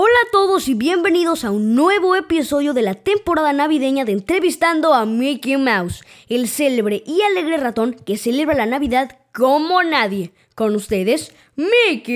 [0.00, 4.94] Hola a todos y bienvenidos a un nuevo episodio de la temporada navideña de Entrevistando
[4.94, 10.32] a Mickey Mouse, el célebre y alegre ratón que celebra la Navidad como nadie.
[10.54, 12.14] Con ustedes, Mickey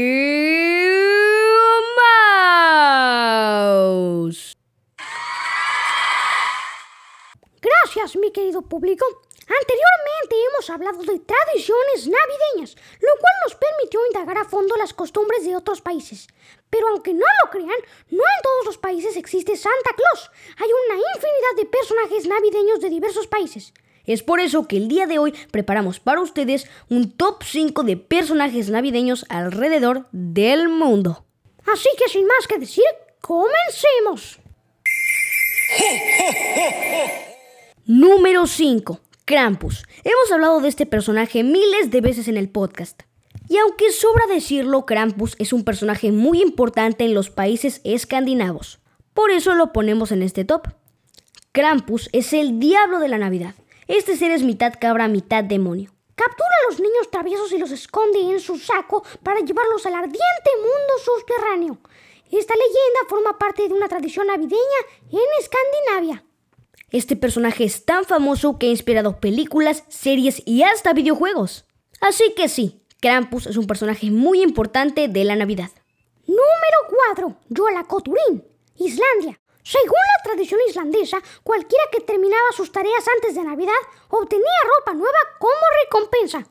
[3.67, 4.57] Mouse.
[7.61, 9.05] Gracias, mi querido público.
[9.43, 15.45] Anteriormente hemos hablado de tradiciones navideñas, lo cual nos permitió indagar a fondo las costumbres
[15.45, 16.29] de otros países.
[16.71, 20.31] Pero aunque no lo crean, no en todos los países existe Santa Claus.
[20.59, 23.75] Hay una infinidad de personajes navideños de diversos países.
[24.05, 27.97] Es por eso que el día de hoy preparamos para ustedes un top 5 de
[27.97, 31.25] personajes navideños alrededor del mundo.
[31.67, 32.84] Así que sin más que decir,
[33.21, 34.41] comencemos.
[37.87, 39.01] Número 5.
[39.25, 39.84] Krampus.
[40.03, 43.03] Hemos hablado de este personaje miles de veces en el podcast.
[43.48, 48.81] Y aunque sobra decirlo, Krampus es un personaje muy importante en los países escandinavos.
[49.15, 50.67] Por eso lo ponemos en este top.
[51.53, 53.55] Krampus es el diablo de la Navidad.
[53.87, 55.93] Este ser es mitad cabra, mitad demonio.
[56.17, 60.50] Captura a los niños traviesos y los esconde en su saco para llevarlos al ardiente
[60.56, 61.78] mundo subterráneo.
[62.31, 64.59] Esta leyenda forma parte de una tradición navideña
[65.11, 66.25] en Escandinavia.
[66.91, 71.65] Este personaje es tan famoso que ha inspirado películas, series y hasta videojuegos.
[72.01, 75.70] Así que sí, Krampus es un personaje muy importante de la Navidad.
[76.27, 76.78] Número
[77.15, 77.37] 4.
[77.48, 78.45] Yola Koturin,
[78.77, 79.41] Islandia.
[79.62, 83.73] Según la tradición islandesa, cualquiera que terminaba sus tareas antes de Navidad
[84.09, 84.47] obtenía
[84.78, 85.53] ropa nueva como
[85.84, 86.47] recompensa.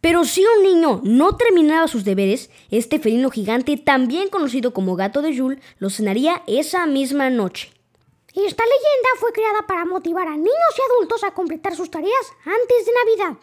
[0.00, 5.20] Pero si un niño no terminaba sus deberes, este felino gigante, también conocido como gato
[5.20, 7.72] de Yule, lo cenaría esa misma noche.
[8.34, 12.84] Esta leyenda fue creada para motivar a niños y adultos a completar sus tareas antes
[12.84, 13.40] de Navidad.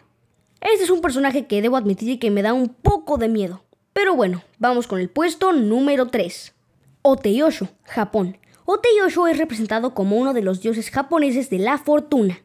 [0.60, 3.64] Este es un personaje que debo admitir que me da un poco de miedo.
[3.94, 6.54] Pero bueno, vamos con el puesto número 3.
[7.00, 8.38] Oteyosho, Japón.
[8.66, 12.42] Oteyosho es representado como uno de los dioses japoneses de la fortuna.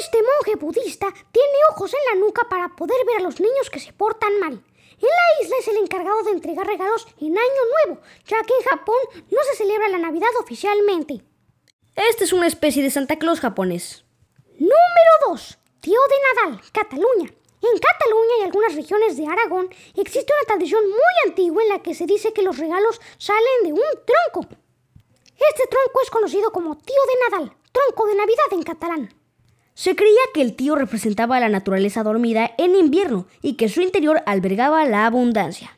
[0.00, 3.80] Este monje budista tiene ojos en la nuca para poder ver a los niños que
[3.80, 4.52] se portan mal.
[4.52, 8.70] En la isla es el encargado de entregar regalos en Año Nuevo, ya que en
[8.70, 8.96] Japón
[9.30, 11.22] no se celebra la Navidad oficialmente.
[11.98, 14.04] Este es una especie de Santa Claus japonés.
[14.52, 15.58] Número 2.
[15.80, 17.28] Tío de Nadal, Cataluña.
[17.28, 21.96] En Cataluña y algunas regiones de Aragón existe una tradición muy antigua en la que
[21.96, 24.48] se dice que los regalos salen de un tronco.
[25.50, 29.14] Este tronco es conocido como Tío de Nadal, tronco de Navidad en catalán.
[29.74, 34.22] Se creía que el tío representaba la naturaleza dormida en invierno y que su interior
[34.24, 35.76] albergaba la abundancia.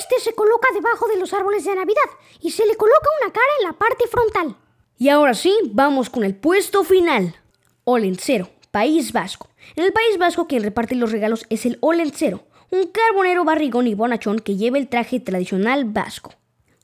[0.00, 3.52] Este se coloca debajo de los árboles de Navidad y se le coloca una cara
[3.58, 4.56] en la parte frontal.
[4.96, 7.34] Y ahora sí, vamos con el puesto final.
[7.82, 9.48] Olencero, País Vasco.
[9.74, 13.94] En el País Vasco quien reparte los regalos es el Olencero, un carbonero barrigón y
[13.94, 16.34] bonachón que lleva el traje tradicional vasco.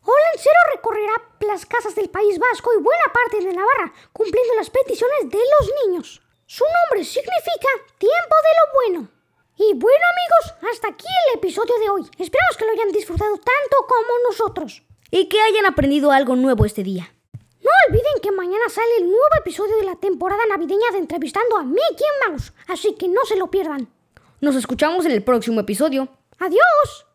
[0.02, 1.12] Olencero recorrerá
[1.46, 5.72] las casas del País Vasco y buena parte de Navarra, cumpliendo las peticiones de los
[5.84, 6.22] niños.
[6.46, 9.08] Su nombre significa tiempo de lo bueno.
[9.56, 12.02] Y bueno amigos, hasta aquí el episodio de hoy.
[12.18, 14.82] Esperamos que lo hayan disfrutado tanto como nosotros.
[15.12, 17.12] Y que hayan aprendido algo nuevo este día.
[17.70, 21.62] No olviden que mañana sale el nuevo episodio de la temporada navideña de Entrevistando a
[21.62, 23.88] Mickey Mouse, así que no se lo pierdan.
[24.40, 26.08] Nos escuchamos en el próximo episodio.
[26.40, 27.06] ¡Adiós!